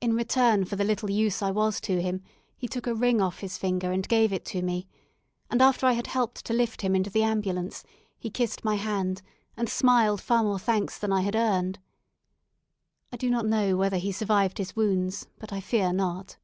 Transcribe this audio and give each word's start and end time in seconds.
In 0.00 0.14
return 0.16 0.64
for 0.64 0.76
the 0.76 0.84
little 0.84 1.10
use 1.10 1.42
I 1.42 1.50
was 1.50 1.78
to 1.82 2.00
him, 2.00 2.22
he 2.56 2.66
took 2.66 2.86
a 2.86 2.94
ring 2.94 3.20
off 3.20 3.40
his 3.40 3.58
finger 3.58 3.92
and 3.92 4.08
gave 4.08 4.32
it 4.32 4.46
to 4.46 4.62
me, 4.62 4.88
and 5.50 5.60
after 5.60 5.84
I 5.84 5.92
had 5.92 6.06
helped 6.06 6.46
to 6.46 6.54
lift 6.54 6.80
him 6.80 6.96
into 6.96 7.10
the 7.10 7.22
ambulance 7.22 7.84
he 8.18 8.30
kissed 8.30 8.64
my 8.64 8.76
hand 8.76 9.20
and 9.54 9.68
smiled 9.68 10.22
far 10.22 10.42
more 10.42 10.58
thanks 10.58 10.98
than 10.98 11.12
I 11.12 11.20
had 11.20 11.36
earned. 11.36 11.78
I 13.12 13.18
do 13.18 13.28
not 13.28 13.44
know 13.44 13.76
whether 13.76 13.98
he 13.98 14.10
survived 14.10 14.56
his 14.56 14.74
wounds, 14.74 15.26
but 15.38 15.52
I 15.52 15.60
fear 15.60 15.92
not. 15.92 16.38